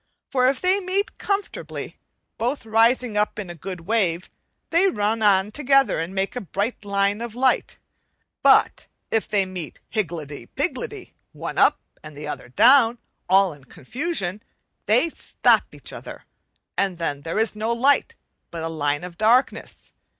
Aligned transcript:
Fir 0.31 0.47
if 0.49 0.59
they 0.59 0.79
meet 0.79 1.19
comfortably, 1.19 1.99
both 2.39 2.65
rising 2.65 3.15
up 3.17 3.37
in 3.37 3.51
a 3.51 3.53
good 3.53 3.81
wave, 3.81 4.31
they 4.71 4.87
run 4.87 5.21
on 5.21 5.51
together 5.51 5.99
and 5.99 6.15
make 6.15 6.35
a 6.35 6.41
bright 6.41 6.83
line 6.83 7.21
of 7.21 7.35
light; 7.35 7.77
but 8.41 8.87
if 9.11 9.27
they 9.27 9.45
meet 9.45 9.79
higgledy 9.89 10.47
piggledy, 10.47 11.13
one 11.33 11.59
up 11.59 11.79
and 12.01 12.17
the 12.17 12.27
other 12.27 12.49
down, 12.49 12.97
all 13.29 13.53
in 13.53 13.63
confusion, 13.65 14.41
they 14.87 15.07
stop 15.07 15.65
each 15.71 15.93
other, 15.93 16.23
and 16.75 16.97
then 16.97 17.21
there 17.21 17.37
is 17.37 17.55
no 17.55 17.71
light 17.71 18.15
but 18.49 18.63
a 18.63 18.69
line 18.69 19.03
of 19.03 19.19
darkness. 19.19 19.93